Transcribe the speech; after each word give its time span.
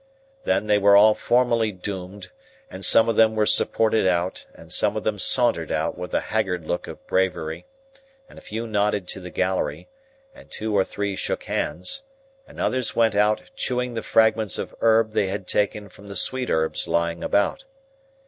Then 0.45 0.65
they 0.65 0.79
were 0.79 0.97
all 0.97 1.13
formally 1.13 1.71
doomed, 1.71 2.31
and 2.71 2.83
some 2.83 3.07
of 3.07 3.15
them 3.17 3.35
were 3.35 3.45
supported 3.45 4.07
out, 4.07 4.47
and 4.55 4.73
some 4.73 4.97
of 4.97 5.03
them 5.03 5.19
sauntered 5.19 5.71
out 5.71 5.95
with 5.95 6.11
a 6.15 6.21
haggard 6.33 6.65
look 6.65 6.87
of 6.87 7.05
bravery, 7.05 7.67
and 8.27 8.39
a 8.39 8.41
few 8.41 8.65
nodded 8.65 9.07
to 9.09 9.19
the 9.19 9.29
gallery, 9.29 9.87
and 10.33 10.49
two 10.49 10.75
or 10.75 10.83
three 10.83 11.15
shook 11.15 11.43
hands, 11.43 12.01
and 12.47 12.59
others 12.59 12.95
went 12.95 13.13
out 13.13 13.43
chewing 13.55 13.93
the 13.93 14.01
fragments 14.01 14.57
of 14.57 14.73
herb 14.81 15.11
they 15.11 15.27
had 15.27 15.45
taken 15.45 15.87
from 15.87 16.07
the 16.07 16.15
sweet 16.15 16.49
herbs 16.49 16.87
lying 16.87 17.23
about. 17.23 17.65